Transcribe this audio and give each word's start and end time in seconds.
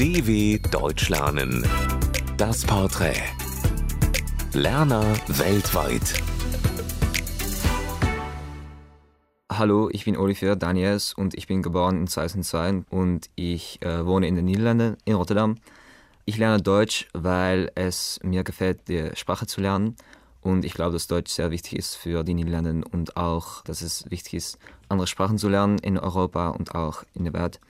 DW 0.00 0.58
Deutsch 0.70 1.10
lernen. 1.10 1.62
Das 2.38 2.64
Porträt. 2.64 3.20
Lerner 4.54 5.04
weltweit. 5.28 6.22
Hallo, 9.52 9.90
ich 9.92 10.06
bin 10.06 10.16
Olivier 10.16 10.56
Daniels 10.56 11.12
und 11.12 11.34
ich 11.34 11.46
bin 11.46 11.60
geboren 11.60 11.98
in 11.98 12.06
2002 12.06 12.84
und 12.88 13.28
ich 13.34 13.82
äh, 13.82 14.06
wohne 14.06 14.26
in 14.26 14.36
den 14.36 14.46
Niederlanden, 14.46 14.96
in 15.04 15.16
Rotterdam. 15.16 15.56
Ich 16.24 16.38
lerne 16.38 16.62
Deutsch, 16.62 17.10
weil 17.12 17.70
es 17.74 18.18
mir 18.22 18.42
gefällt, 18.42 18.88
die 18.88 19.10
Sprache 19.12 19.46
zu 19.46 19.60
lernen. 19.60 19.96
Und 20.40 20.64
ich 20.64 20.72
glaube, 20.72 20.94
dass 20.94 21.08
Deutsch 21.08 21.30
sehr 21.30 21.50
wichtig 21.50 21.78
ist 21.78 21.96
für 21.96 22.24
die 22.24 22.32
Niederlande 22.32 22.88
und 22.90 23.18
auch, 23.18 23.62
dass 23.64 23.82
es 23.82 24.10
wichtig 24.10 24.32
ist, 24.32 24.58
andere 24.88 25.06
Sprachen 25.06 25.36
zu 25.36 25.50
lernen 25.50 25.76
in 25.80 25.98
Europa 25.98 26.48
und 26.48 26.74
auch 26.74 27.04
in 27.12 27.24
der 27.24 27.34
Welt. 27.34 27.60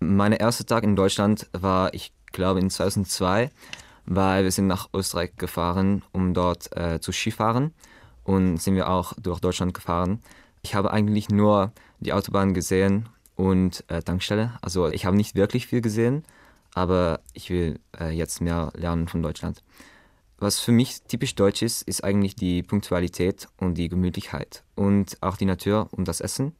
Mein 0.00 0.32
erster 0.32 0.66
Tag 0.66 0.84
in 0.84 0.96
Deutschland 0.96 1.48
war, 1.52 1.94
ich 1.94 2.12
glaube, 2.32 2.60
in 2.60 2.70
2002, 2.70 3.50
weil 4.06 4.44
wir 4.44 4.50
sind 4.50 4.66
nach 4.66 4.88
Österreich 4.92 5.36
gefahren, 5.36 6.02
um 6.12 6.34
dort 6.34 6.76
äh, 6.76 7.00
zu 7.00 7.12
Skifahren 7.12 7.72
und 8.24 8.58
sind 8.58 8.74
wir 8.74 8.88
auch 8.88 9.14
durch 9.14 9.40
Deutschland 9.40 9.74
gefahren. 9.74 10.20
Ich 10.62 10.74
habe 10.74 10.90
eigentlich 10.92 11.28
nur 11.28 11.72
die 12.00 12.12
Autobahn 12.12 12.54
gesehen 12.54 13.08
und 13.36 13.84
äh, 13.88 14.02
Tankstelle. 14.02 14.58
Also 14.62 14.88
ich 14.88 15.06
habe 15.06 15.16
nicht 15.16 15.34
wirklich 15.34 15.66
viel 15.66 15.80
gesehen, 15.80 16.24
aber 16.74 17.20
ich 17.32 17.50
will 17.50 17.78
äh, 17.98 18.10
jetzt 18.10 18.40
mehr 18.40 18.72
lernen 18.74 19.08
von 19.08 19.22
Deutschland. 19.22 19.62
Was 20.38 20.58
für 20.58 20.72
mich 20.72 21.02
typisch 21.02 21.34
deutsch 21.34 21.62
ist, 21.62 21.82
ist 21.82 22.02
eigentlich 22.02 22.34
die 22.34 22.62
Punktualität 22.62 23.48
und 23.58 23.78
die 23.78 23.88
Gemütlichkeit 23.88 24.64
und 24.74 25.16
auch 25.22 25.36
die 25.36 25.46
Natur 25.46 25.88
und 25.92 26.08
das 26.08 26.20
Essen. 26.20 26.54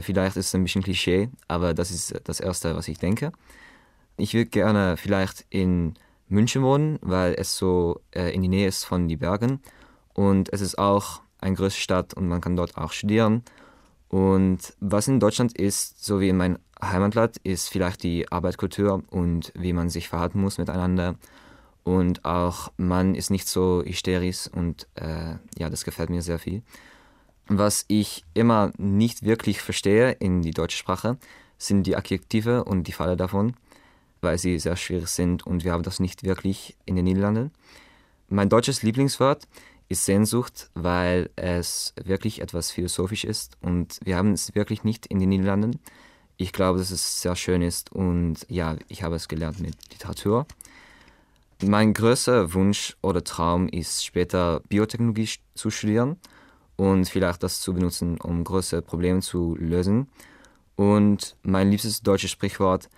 Vielleicht 0.00 0.36
ist 0.36 0.46
es 0.46 0.54
ein 0.54 0.62
bisschen 0.62 0.82
Klischee, 0.82 1.30
aber 1.48 1.74
das 1.74 1.90
ist 1.90 2.20
das 2.24 2.40
Erste, 2.40 2.76
was 2.76 2.88
ich 2.88 2.98
denke. 2.98 3.32
Ich 4.16 4.34
würde 4.34 4.50
gerne 4.50 4.96
vielleicht 4.96 5.46
in 5.50 5.94
München 6.28 6.62
wohnen, 6.62 6.98
weil 7.02 7.34
es 7.38 7.56
so 7.56 8.00
äh, 8.12 8.34
in 8.34 8.42
die 8.42 8.48
Nähe 8.48 8.68
ist 8.68 8.84
von 8.84 9.08
den 9.08 9.18
Bergen 9.18 9.60
und 10.14 10.52
es 10.52 10.60
ist 10.60 10.78
auch 10.78 11.20
eine 11.40 11.54
größere 11.54 11.80
Stadt 11.80 12.14
und 12.14 12.28
man 12.28 12.40
kann 12.40 12.56
dort 12.56 12.76
auch 12.76 12.92
studieren. 12.92 13.42
Und 14.08 14.74
was 14.80 15.08
in 15.08 15.20
Deutschland 15.20 15.58
ist, 15.58 16.04
so 16.04 16.20
wie 16.20 16.28
in 16.28 16.36
meinem 16.36 16.58
Heimatland, 16.80 17.38
ist 17.38 17.68
vielleicht 17.68 18.02
die 18.02 18.30
Arbeitskultur 18.30 19.02
und 19.10 19.52
wie 19.54 19.72
man 19.72 19.88
sich 19.88 20.08
verhalten 20.08 20.40
muss 20.40 20.58
miteinander. 20.58 21.16
Und 21.84 22.24
auch 22.24 22.72
man 22.76 23.14
ist 23.14 23.30
nicht 23.30 23.46
so 23.46 23.82
hysterisch 23.84 24.48
und 24.52 24.88
äh, 24.94 25.36
ja, 25.58 25.70
das 25.70 25.84
gefällt 25.84 26.10
mir 26.10 26.22
sehr 26.22 26.38
viel. 26.38 26.62
Was 27.48 27.84
ich 27.86 28.24
immer 28.34 28.72
nicht 28.76 29.22
wirklich 29.22 29.60
verstehe 29.60 30.12
in 30.12 30.42
die 30.42 30.50
deutsche 30.50 30.78
Sprache, 30.78 31.16
sind 31.58 31.84
die 31.84 31.96
Adjektive 31.96 32.64
und 32.64 32.88
die 32.88 32.92
Falle 32.92 33.16
davon, 33.16 33.54
weil 34.20 34.36
sie 34.36 34.58
sehr 34.58 34.76
schwierig 34.76 35.08
sind 35.08 35.46
und 35.46 35.64
wir 35.64 35.72
haben 35.72 35.84
das 35.84 36.00
nicht 36.00 36.24
wirklich 36.24 36.76
in 36.86 36.96
den 36.96 37.04
Niederlanden. 37.04 37.52
Mein 38.28 38.48
deutsches 38.48 38.82
Lieblingswort 38.82 39.46
ist 39.88 40.04
Sehnsucht, 40.04 40.70
weil 40.74 41.30
es 41.36 41.94
wirklich 42.02 42.40
etwas 42.40 42.72
philosophisch 42.72 43.22
ist 43.22 43.56
und 43.60 44.00
wir 44.02 44.16
haben 44.16 44.32
es 44.32 44.56
wirklich 44.56 44.82
nicht 44.82 45.06
in 45.06 45.20
den 45.20 45.28
Niederlanden. 45.28 45.78
Ich 46.36 46.52
glaube, 46.52 46.80
dass 46.80 46.90
es 46.90 47.22
sehr 47.22 47.36
schön 47.36 47.62
ist 47.62 47.92
und 47.92 48.44
ja, 48.48 48.76
ich 48.88 49.04
habe 49.04 49.14
es 49.14 49.28
gelernt 49.28 49.60
mit 49.60 49.76
Literatur. 49.92 50.46
Mein 51.62 51.94
größter 51.94 52.52
Wunsch 52.52 52.96
oder 53.02 53.22
Traum 53.22 53.68
ist 53.68 54.04
später 54.04 54.60
Biotechnologie 54.68 55.30
zu 55.54 55.70
studieren 55.70 56.16
und 56.76 57.08
vielleicht 57.08 57.42
das 57.42 57.60
zu 57.60 57.74
benutzen, 57.74 58.20
um 58.20 58.44
große 58.44 58.82
Probleme 58.82 59.20
zu 59.20 59.56
lösen. 59.58 60.08
Und 60.76 61.36
mein 61.42 61.70
liebstes 61.70 62.02
deutsches 62.02 62.30
Sprichwort 62.30 62.88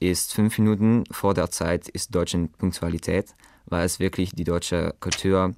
ist 0.00 0.34
fünf 0.34 0.58
Minuten 0.58 1.04
vor 1.10 1.34
der 1.34 1.50
Zeit 1.50 1.88
ist 1.88 2.14
deutsche 2.14 2.48
Punktualität, 2.58 3.34
weil 3.66 3.84
es 3.84 4.00
wirklich 4.00 4.32
die 4.32 4.44
deutsche 4.44 4.94
Kultur 4.98 5.54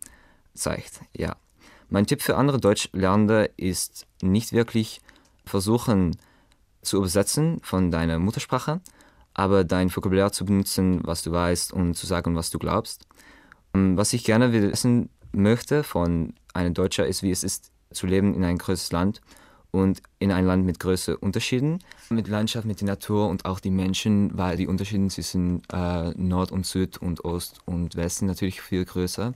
zeigt. 0.55 1.01
Ja. 1.17 1.37
Mein 1.89 2.07
Tipp 2.07 2.23
für 2.23 2.37
andere 2.37 2.59
Deutschlernende 2.59 3.51
ist 3.57 4.07
nicht 4.23 4.53
wirklich 4.53 5.01
versuchen 5.45 6.17
zu 6.83 6.99
übersetzen 6.99 7.61
von 7.63 7.91
deiner 7.91 8.19
Muttersprache, 8.19 8.81
aber 9.35 9.65
dein 9.65 9.95
Vokabular 9.95 10.33
zu 10.33 10.45
benutzen, 10.45 11.01
was 11.05 11.23
du 11.23 11.33
weißt 11.33 11.73
und 11.73 11.95
zu 11.95 12.07
sagen, 12.07 12.35
was 12.37 12.51
du 12.51 12.59
glaubst. 12.59 13.07
Ähm, 13.75 13.97
was 13.97 14.13
ich 14.13 14.25
gerne 14.25 14.53
wissen 14.53 15.09
möchte 15.33 15.85
von 15.85 16.35
einem 16.55 16.75
Deutscher 16.75 17.07
ist, 17.07 17.23
wie 17.23 17.31
es 17.31 17.45
ist 17.45 17.71
zu 17.91 18.07
leben 18.07 18.35
in 18.35 18.45
ein 18.45 18.59
größeres 18.59 18.93
Land 18.93 19.21
und 19.71 20.03
in 20.19 20.31
ein 20.31 20.47
Land 20.47 20.67
mit 20.67 20.79
größeren 20.79 21.19
Unterschieden, 21.19 21.79
mit 22.11 22.29
Landschaft, 22.29 22.67
mit 22.67 22.81
der 22.81 22.89
Natur 22.89 23.29
und 23.29 23.45
auch 23.45 23.59
die 23.59 23.71
Menschen, 23.71 24.37
weil 24.37 24.57
die 24.57 24.67
Unterschiede 24.67 25.09
zwischen 25.09 25.63
äh, 25.73 26.11
Nord 26.11 26.53
und 26.53 26.67
Süd 26.67 26.99
und 26.99 27.25
Ost 27.25 27.61
und 27.65 27.97
West 27.97 28.19
sind 28.19 28.29
natürlich 28.29 28.61
viel 28.61 28.85
größer 28.85 29.33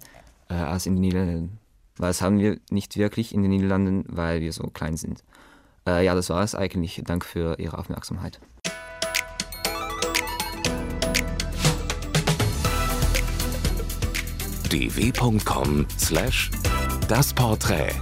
äh, 0.49 0.55
als 0.55 0.87
in 0.87 0.94
den 0.94 1.00
Niederlanden. 1.00 1.59
Weil 1.97 2.09
das 2.09 2.21
haben 2.21 2.38
wir 2.38 2.59
nicht 2.71 2.97
wirklich 2.99 3.34
in 3.34 3.43
den 3.43 3.50
Niederlanden, 3.50 4.05
weil 4.09 4.41
wir 4.41 4.53
so 4.53 4.65
klein 4.65 4.99
sind. 4.99 5.25
Äh, 5.87 6.05
ja, 6.05 6.15
das 6.15 6.28
war 6.28 6.43
es 6.43 6.55
eigentlich. 6.55 7.03
Danke 7.05 7.26
für 7.26 7.59
Ihre 7.59 7.78
Aufmerksamkeit. 7.78 8.38
dw.com 14.69 15.87
slash 15.97 16.50
das 17.09 17.33
Porträt 17.33 17.94